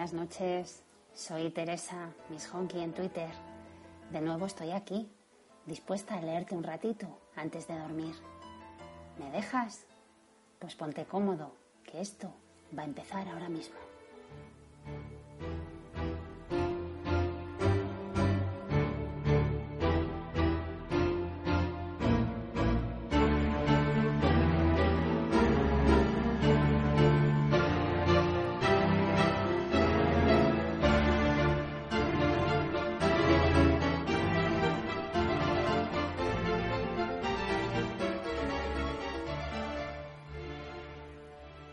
buenas 0.00 0.14
noches. 0.14 0.82
Soy 1.12 1.50
Teresa, 1.50 2.08
Miss 2.30 2.48
Honky 2.54 2.80
en 2.80 2.94
Twitter. 2.94 3.28
De 4.10 4.22
nuevo 4.22 4.46
estoy 4.46 4.70
aquí, 4.70 5.12
dispuesta 5.66 6.14
a 6.14 6.22
leerte 6.22 6.54
un 6.54 6.64
ratito 6.64 7.06
antes 7.36 7.68
de 7.68 7.78
dormir. 7.78 8.14
¿Me 9.18 9.30
dejas? 9.30 9.84
Pues 10.58 10.74
ponte 10.74 11.04
cómodo, 11.04 11.54
que 11.84 12.00
esto 12.00 12.32
va 12.74 12.84
a 12.84 12.86
empezar 12.86 13.28
ahora 13.28 13.50
mismo. 13.50 13.76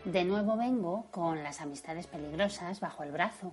De 0.07 0.23
nuevo 0.23 0.55
vengo 0.55 1.07
con 1.11 1.43
las 1.43 1.59
amistades 1.59 2.07
peligrosas 2.07 2.79
bajo 2.79 3.03
el 3.03 3.11
brazo. 3.11 3.51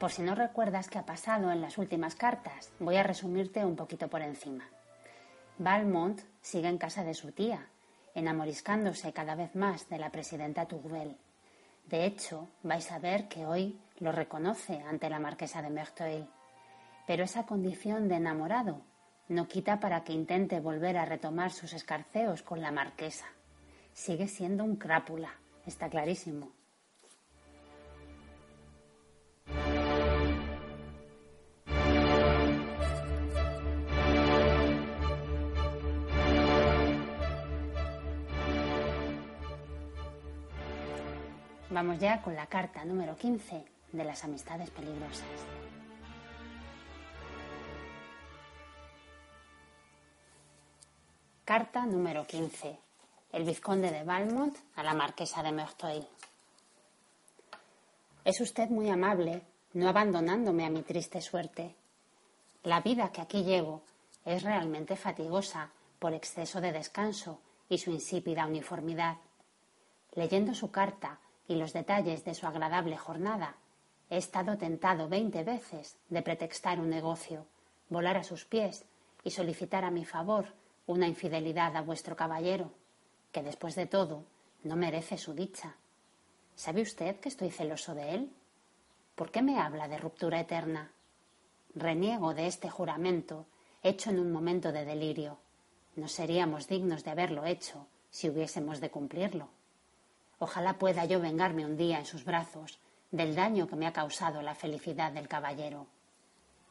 Por 0.00 0.10
si 0.10 0.22
no 0.22 0.34
recuerdas 0.34 0.88
qué 0.88 0.98
ha 0.98 1.06
pasado 1.06 1.52
en 1.52 1.60
las 1.60 1.78
últimas 1.78 2.16
cartas, 2.16 2.72
voy 2.80 2.96
a 2.96 3.04
resumirte 3.04 3.64
un 3.64 3.76
poquito 3.76 4.08
por 4.08 4.22
encima. 4.22 4.64
Valmont 5.56 6.20
sigue 6.42 6.66
en 6.66 6.78
casa 6.78 7.04
de 7.04 7.14
su 7.14 7.30
tía, 7.30 7.68
enamoriscándose 8.16 9.12
cada 9.12 9.36
vez 9.36 9.54
más 9.54 9.88
de 9.88 9.98
la 9.98 10.10
presidenta 10.10 10.66
Tourvel. 10.66 11.16
De 11.86 12.06
hecho, 12.06 12.48
vais 12.64 12.90
a 12.90 12.98
ver 12.98 13.28
que 13.28 13.46
hoy 13.46 13.78
lo 14.00 14.10
reconoce 14.10 14.82
ante 14.82 15.08
la 15.08 15.20
marquesa 15.20 15.62
de 15.62 15.70
Merteuil. 15.70 16.26
Pero 17.06 17.22
esa 17.22 17.46
condición 17.46 18.08
de 18.08 18.16
enamorado 18.16 18.80
no 19.28 19.46
quita 19.46 19.78
para 19.78 20.02
que 20.02 20.12
intente 20.12 20.58
volver 20.58 20.98
a 20.98 21.04
retomar 21.04 21.52
sus 21.52 21.72
escarceos 21.72 22.42
con 22.42 22.60
la 22.60 22.72
marquesa. 22.72 23.26
Sigue 23.92 24.26
siendo 24.26 24.64
un 24.64 24.74
crápula, 24.74 25.30
Está 25.68 25.90
clarísimo. 25.90 26.50
Vamos 41.68 41.98
ya 41.98 42.22
con 42.22 42.34
la 42.34 42.46
carta 42.46 42.82
número 42.86 43.14
15 43.14 43.62
de 43.92 44.04
las 44.04 44.24
amistades 44.24 44.70
peligrosas. 44.70 45.26
Carta 51.44 51.84
número 51.84 52.26
15 52.26 52.87
el 53.32 53.44
vizconde 53.44 53.90
de 53.90 54.04
Valmont 54.04 54.56
a 54.74 54.82
la 54.82 54.94
marquesa 54.94 55.42
de 55.42 55.52
Merteuil. 55.52 56.06
Es 58.24 58.40
usted 58.40 58.70
muy 58.70 58.88
amable, 58.88 59.42
no 59.74 59.88
abandonándome 59.88 60.64
a 60.64 60.70
mi 60.70 60.82
triste 60.82 61.20
suerte. 61.20 61.74
La 62.62 62.80
vida 62.80 63.12
que 63.12 63.20
aquí 63.20 63.44
llevo 63.44 63.82
es 64.24 64.42
realmente 64.42 64.96
fatigosa 64.96 65.70
por 65.98 66.14
exceso 66.14 66.60
de 66.60 66.72
descanso 66.72 67.40
y 67.68 67.78
su 67.78 67.90
insípida 67.90 68.46
uniformidad. 68.46 69.18
Leyendo 70.12 70.54
su 70.54 70.70
carta 70.70 71.18
y 71.46 71.56
los 71.56 71.72
detalles 71.72 72.24
de 72.24 72.34
su 72.34 72.46
agradable 72.46 72.96
jornada, 72.96 73.56
he 74.08 74.16
estado 74.16 74.56
tentado 74.56 75.08
veinte 75.08 75.44
veces 75.44 75.98
de 76.08 76.22
pretextar 76.22 76.80
un 76.80 76.88
negocio, 76.88 77.46
volar 77.90 78.16
a 78.16 78.24
sus 78.24 78.46
pies 78.46 78.86
y 79.22 79.30
solicitar 79.30 79.84
a 79.84 79.90
mi 79.90 80.06
favor 80.06 80.54
una 80.86 81.06
infidelidad 81.06 81.76
a 81.76 81.82
vuestro 81.82 82.16
caballero 82.16 82.72
que 83.32 83.42
después 83.42 83.74
de 83.74 83.86
todo 83.86 84.24
no 84.62 84.76
merece 84.76 85.18
su 85.18 85.34
dicha. 85.34 85.76
¿Sabe 86.54 86.82
usted 86.82 87.20
que 87.20 87.28
estoy 87.28 87.50
celoso 87.50 87.94
de 87.94 88.14
él? 88.14 88.32
¿Por 89.14 89.30
qué 89.30 89.42
me 89.42 89.58
habla 89.58 89.88
de 89.88 89.98
ruptura 89.98 90.40
eterna? 90.40 90.92
Reniego 91.74 92.34
de 92.34 92.46
este 92.46 92.68
juramento 92.68 93.46
hecho 93.82 94.10
en 94.10 94.18
un 94.18 94.32
momento 94.32 94.72
de 94.72 94.84
delirio. 94.84 95.38
No 95.96 96.08
seríamos 96.08 96.68
dignos 96.68 97.04
de 97.04 97.10
haberlo 97.10 97.44
hecho 97.44 97.86
si 98.10 98.28
hubiésemos 98.28 98.80
de 98.80 98.90
cumplirlo. 98.90 99.48
Ojalá 100.38 100.78
pueda 100.78 101.04
yo 101.04 101.20
vengarme 101.20 101.66
un 101.66 101.76
día 101.76 101.98
en 101.98 102.06
sus 102.06 102.24
brazos 102.24 102.78
del 103.10 103.34
daño 103.34 103.66
que 103.68 103.76
me 103.76 103.86
ha 103.86 103.92
causado 103.92 104.42
la 104.42 104.54
felicidad 104.54 105.12
del 105.12 105.28
caballero. 105.28 105.86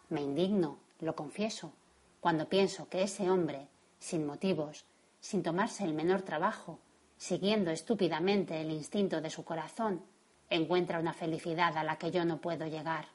Me 0.10 0.22
indigno, 0.22 0.78
lo 1.00 1.16
confieso, 1.16 1.74
cuando 2.20 2.48
pienso 2.48 2.88
que 2.90 3.04
ese 3.04 3.30
hombre, 3.30 3.68
sin 4.00 4.26
motivos, 4.26 4.86
sin 5.20 5.44
tomarse 5.44 5.84
el 5.84 5.94
menor 5.94 6.22
trabajo, 6.22 6.80
siguiendo 7.18 7.72
estúpidamente 7.72 8.62
el 8.62 8.72
instinto 8.72 9.22
de 9.22 9.30
su 9.30 9.44
corazón, 9.44 10.04
encuentra 10.50 11.00
una 11.00 11.14
felicidad 11.14 11.78
a 11.78 11.84
la 11.84 11.98
que 11.98 12.12
yo 12.12 12.26
no 12.26 12.40
puedo 12.40 12.66
llegar. 12.68 13.08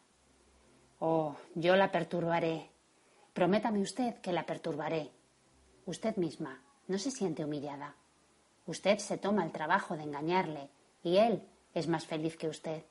Oh, 0.98 1.36
yo 1.54 1.76
la 1.76 1.90
perturbaré. 1.90 2.70
Prométame 3.32 3.80
usted 3.80 4.16
que 4.20 4.32
la 4.32 4.44
perturbaré. 4.44 5.10
Usted 5.86 6.16
misma 6.16 6.62
no 6.86 6.98
se 6.98 7.10
siente 7.10 7.44
humillada. 7.44 7.96
Usted 8.66 8.98
se 8.98 9.18
toma 9.18 9.44
el 9.44 9.52
trabajo 9.52 9.96
de 9.96 10.04
engañarle 10.04 10.68
y 11.02 11.16
él 11.16 11.42
es 11.74 11.88
más 11.88 12.06
feliz 12.06 12.36
que 12.36 12.48
usted. 12.48 12.84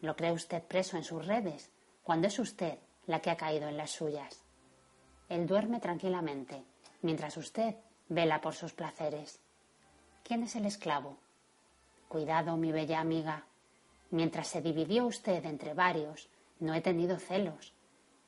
Lo 0.00 0.16
cree 0.16 0.32
usted 0.32 0.62
preso 0.62 0.96
en 0.96 1.04
sus 1.04 1.26
redes 1.26 1.70
cuando 2.02 2.28
es 2.28 2.38
usted 2.38 2.78
la 3.06 3.20
que 3.20 3.30
ha 3.30 3.36
caído 3.36 3.68
en 3.68 3.76
las 3.76 3.90
suyas. 3.90 4.42
Él 5.28 5.46
duerme 5.46 5.80
tranquilamente, 5.80 6.62
mientras 7.02 7.36
usted 7.36 7.74
vela 8.08 8.40
por 8.40 8.54
sus 8.54 8.72
placeres. 8.72 9.40
¿Quién 10.22 10.42
es 10.42 10.56
el 10.56 10.66
esclavo? 10.66 11.16
Cuidado, 12.08 12.56
mi 12.56 12.72
bella 12.72 13.00
amiga. 13.00 13.44
Mientras 14.10 14.46
se 14.48 14.62
dividió 14.62 15.06
usted 15.06 15.44
entre 15.44 15.74
varios, 15.74 16.28
no 16.60 16.74
he 16.74 16.80
tenido 16.80 17.18
celos. 17.18 17.74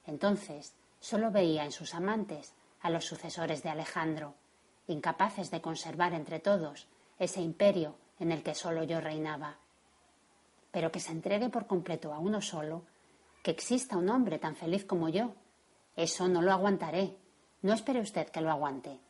Entonces 0.07 0.75
solo 1.01 1.31
veía 1.31 1.65
en 1.65 1.73
sus 1.73 1.95
amantes 1.95 2.55
a 2.81 2.91
los 2.91 3.05
sucesores 3.05 3.63
de 3.63 3.71
Alejandro, 3.71 4.35
incapaces 4.89 5.51
de 5.51 5.61
conservar 5.61 6.13
entre 6.13 6.41
todos 6.41 6.89
ese 7.19 7.41
imperio 7.41 7.95
en 8.19 8.33
el 8.33 8.43
que 8.43 8.55
solo 8.55 8.83
yo 8.83 9.01
reinaba. 9.01 9.59
Pero 10.73 10.91
que 10.91 11.01
se 11.01 11.13
entregue 11.13 11.51
por 11.51 11.67
completo 11.67 12.13
a 12.13 12.19
uno 12.19 12.41
solo, 12.41 12.83
que 13.43 13.53
exista 13.53 13.97
un 13.97 14.09
hombre 14.09 14.39
tan 14.39 14.57
feliz 14.57 14.85
como 14.85 15.09
yo, 15.09 15.35
eso 15.95 16.29
no 16.29 16.43
lo 16.43 16.53
aguantaré. 16.53 17.17
No 17.63 17.73
espere 17.73 18.01
usted 18.01 18.29
que 18.29 18.41
lo 18.41 18.51
aguante 18.51 19.01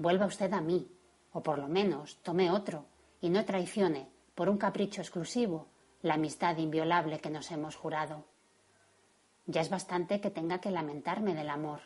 vuelva 0.00 0.24
usted 0.24 0.50
a 0.54 0.62
mí, 0.62 0.90
o 1.30 1.42
por 1.42 1.58
lo 1.58 1.68
menos 1.68 2.16
tome 2.22 2.50
otro, 2.50 2.86
y 3.20 3.28
no 3.28 3.44
traicione, 3.44 4.08
por 4.34 4.48
un 4.48 4.56
capricho 4.56 5.02
exclusivo, 5.02 5.66
la 6.00 6.14
amistad 6.14 6.56
inviolable 6.56 7.20
que 7.20 7.28
nos 7.28 7.50
hemos 7.50 7.76
jurado. 7.76 8.24
Ya 9.46 9.60
es 9.60 9.68
bastante 9.68 10.22
que 10.22 10.30
tenga 10.30 10.58
que 10.58 10.70
lamentarme 10.70 11.34
del 11.34 11.50
amor. 11.50 11.80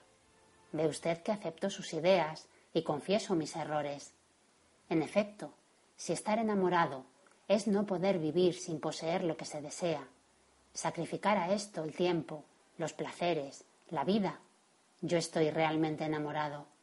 Ve 0.70 0.86
usted 0.86 1.22
que 1.22 1.32
acepto 1.32 1.70
sus 1.70 1.92
ideas 1.92 2.48
y 2.72 2.82
confieso 2.82 3.34
mis 3.34 3.56
errores. 3.56 4.14
En 4.88 5.02
efecto, 5.02 5.52
si 5.96 6.12
estar 6.12 6.38
enamorado 6.38 7.06
es 7.48 7.66
no 7.66 7.84
poder 7.84 8.20
vivir 8.20 8.54
sin 8.54 8.78
poseer 8.78 9.24
lo 9.24 9.36
que 9.36 9.44
se 9.44 9.60
desea, 9.60 10.06
sacrificar 10.72 11.36
a 11.36 11.52
esto 11.52 11.82
el 11.82 11.96
tiempo, 11.96 12.44
los 12.78 12.92
placeres, 12.92 13.64
la 13.90 14.04
vida. 14.04 14.38
Yo 15.00 15.18
estoy 15.18 15.50
realmente 15.50 16.04
enamorado. 16.04 16.73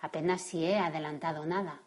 Apenas 0.00 0.42
si 0.42 0.64
he 0.64 0.78
adelantado 0.78 1.44
nada. 1.44 1.80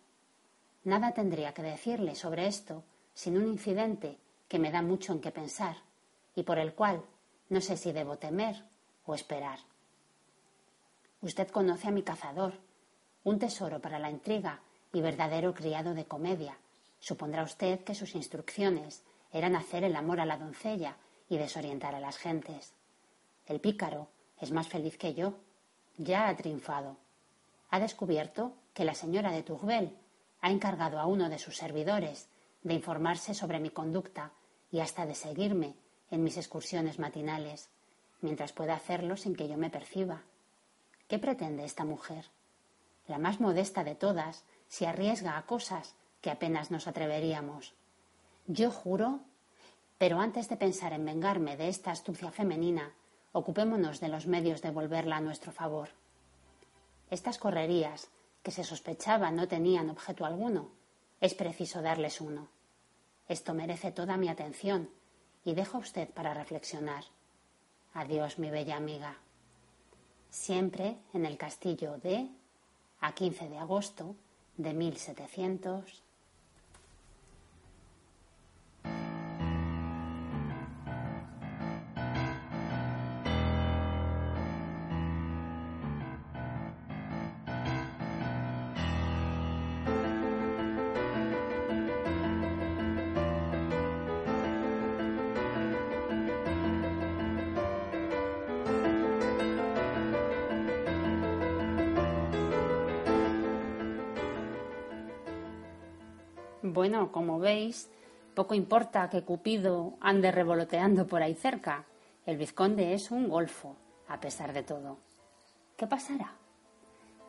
Nada 0.83 1.13
tendría 1.13 1.53
que 1.53 1.61
decirle 1.61 2.15
sobre 2.15 2.47
esto 2.47 2.83
sin 3.13 3.37
un 3.37 3.47
incidente 3.47 4.17
que 4.47 4.59
me 4.59 4.71
da 4.71 4.81
mucho 4.81 5.13
en 5.13 5.21
qué 5.21 5.31
pensar 5.31 5.77
y 6.35 6.43
por 6.43 6.57
el 6.57 6.73
cual 6.73 7.03
no 7.49 7.61
sé 7.61 7.77
si 7.77 7.91
debo 7.91 8.17
temer 8.17 8.63
o 9.05 9.15
esperar. 9.15 9.59
Usted 11.21 11.49
conoce 11.49 11.87
a 11.87 11.91
mi 11.91 12.01
cazador, 12.01 12.53
un 13.23 13.37
tesoro 13.37 13.79
para 13.79 13.99
la 13.99 14.09
intriga 14.09 14.61
y 14.91 15.01
verdadero 15.01 15.53
criado 15.53 15.93
de 15.93 16.05
comedia. 16.05 16.57
Supondrá 16.99 17.43
usted 17.43 17.83
que 17.83 17.95
sus 17.95 18.15
instrucciones 18.15 19.03
eran 19.31 19.55
hacer 19.55 19.83
el 19.83 19.95
amor 19.95 20.19
a 20.19 20.25
la 20.25 20.37
doncella 20.37 20.97
y 21.29 21.37
desorientar 21.37 21.95
a 21.95 21.99
las 21.99 22.17
gentes. 22.17 22.73
El 23.45 23.61
pícaro 23.61 24.07
es 24.39 24.51
más 24.51 24.67
feliz 24.67 24.97
que 24.97 25.13
yo. 25.13 25.35
Ya 25.97 26.27
ha 26.27 26.35
triunfado. 26.35 26.97
Ha 27.71 27.79
descubierto 27.79 28.53
que 28.73 28.83
la 28.83 28.93
señora 28.93 29.31
de 29.31 29.43
Tourbel 29.43 29.97
ha 30.41 30.51
encargado 30.51 30.99
a 30.99 31.05
uno 31.05 31.29
de 31.29 31.39
sus 31.39 31.55
servidores 31.55 32.27
de 32.63 32.73
informarse 32.73 33.33
sobre 33.33 33.59
mi 33.59 33.69
conducta 33.69 34.33
y 34.71 34.81
hasta 34.81 35.05
de 35.05 35.15
seguirme 35.15 35.75
en 36.09 36.23
mis 36.23 36.35
excursiones 36.35 36.99
matinales, 36.99 37.69
mientras 38.19 38.51
pueda 38.51 38.75
hacerlo 38.75 39.15
sin 39.15 39.35
que 39.35 39.47
yo 39.47 39.57
me 39.57 39.69
perciba. 39.69 40.23
¿Qué 41.07 41.17
pretende 41.17 41.63
esta 41.63 41.85
mujer? 41.85 42.25
La 43.07 43.17
más 43.17 43.39
modesta 43.39 43.83
de 43.83 43.95
todas 43.95 44.43
se 44.67 44.85
arriesga 44.85 45.37
a 45.37 45.45
cosas 45.45 45.95
que 46.21 46.29
apenas 46.29 46.71
nos 46.71 46.87
atreveríamos. 46.87 47.73
Yo 48.47 48.69
juro, 48.69 49.21
pero 49.97 50.19
antes 50.19 50.49
de 50.49 50.57
pensar 50.57 50.91
en 50.93 51.05
vengarme 51.05 51.55
de 51.55 51.69
esta 51.69 51.91
astucia 51.91 52.31
femenina, 52.31 52.93
ocupémonos 53.31 54.01
de 54.01 54.09
los 54.09 54.27
medios 54.27 54.61
de 54.61 54.71
volverla 54.71 55.17
a 55.17 55.21
nuestro 55.21 55.51
favor. 55.51 56.00
Estas 57.11 57.37
correrías, 57.37 58.09
que 58.41 58.51
se 58.51 58.63
sospechaba 58.63 59.29
no 59.31 59.47
tenían 59.47 59.89
objeto 59.89 60.25
alguno, 60.25 60.71
es 61.19 61.35
preciso 61.35 61.81
darles 61.81 62.21
uno. 62.21 62.47
Esto 63.27 63.53
merece 63.53 63.91
toda 63.91 64.17
mi 64.17 64.29
atención 64.29 64.89
y 65.45 65.53
dejo 65.53 65.77
a 65.77 65.81
usted 65.81 66.09
para 66.09 66.33
reflexionar. 66.33 67.03
Adiós, 67.93 68.39
mi 68.39 68.49
bella 68.49 68.77
amiga. 68.77 69.17
Siempre 70.29 70.97
en 71.13 71.25
el 71.25 71.37
castillo 71.37 71.97
de 71.97 72.29
a 73.01 73.13
15 73.13 73.49
de 73.49 73.57
agosto 73.57 74.15
de 74.55 74.73
1700 74.73 76.03
Bueno, 106.73 107.11
como 107.11 107.37
veis, 107.37 107.89
poco 108.33 108.55
importa 108.55 109.09
que 109.09 109.23
Cupido 109.23 109.97
ande 109.99 110.31
revoloteando 110.31 111.05
por 111.05 111.21
ahí 111.21 111.35
cerca. 111.35 111.83
El 112.25 112.37
vizconde 112.37 112.93
es 112.93 113.11
un 113.11 113.27
golfo, 113.27 113.75
a 114.07 114.21
pesar 114.21 114.53
de 114.53 114.63
todo. 114.63 114.97
¿Qué 115.75 115.85
pasará? 115.85 116.31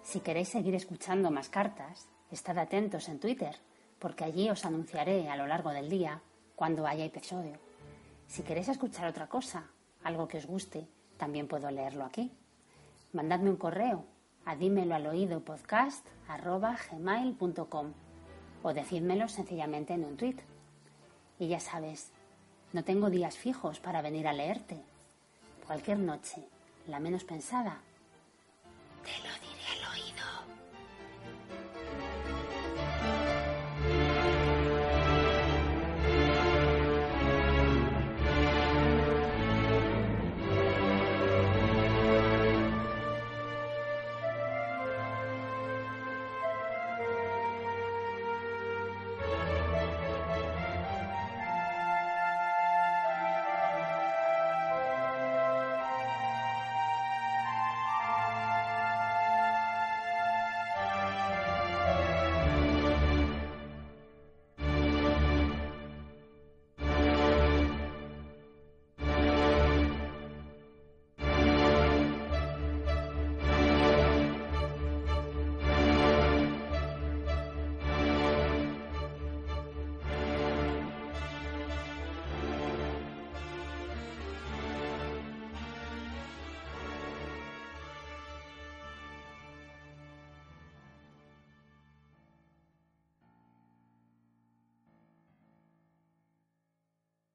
Si 0.04 0.20
queréis 0.20 0.48
seguir 0.48 0.76
escuchando 0.76 1.32
más 1.32 1.48
cartas, 1.48 2.08
estad 2.30 2.56
atentos 2.56 3.08
en 3.08 3.18
Twitter, 3.18 3.56
porque 3.98 4.22
allí 4.22 4.48
os 4.48 4.64
anunciaré 4.64 5.28
a 5.28 5.34
lo 5.34 5.48
largo 5.48 5.70
del 5.70 5.90
día 5.90 6.20
cuando 6.54 6.86
haya 6.86 7.04
episodio. 7.04 7.58
Si 8.28 8.44
queréis 8.44 8.68
escuchar 8.68 9.08
otra 9.08 9.26
cosa, 9.26 9.64
algo 10.04 10.28
que 10.28 10.38
os 10.38 10.46
guste, 10.46 10.86
también 11.16 11.48
puedo 11.48 11.68
leerlo 11.68 12.04
aquí. 12.04 12.30
Mandadme 13.12 13.50
un 13.50 13.56
correo 13.56 14.04
a 14.44 14.52
al 14.52 15.06
oído 15.08 15.40
podcast 15.40 16.06
o 18.62 18.72
decídmelo 18.72 19.28
sencillamente 19.28 19.94
en 19.94 20.04
un 20.04 20.16
tweet. 20.16 20.36
Y 21.38 21.48
ya 21.48 21.60
sabes, 21.60 22.10
no 22.72 22.84
tengo 22.84 23.10
días 23.10 23.36
fijos 23.36 23.80
para 23.80 24.02
venir 24.02 24.28
a 24.28 24.32
leerte. 24.32 24.80
Cualquier 25.66 25.98
noche, 25.98 26.42
la 26.86 27.00
menos 27.00 27.24
pensada, 27.24 27.80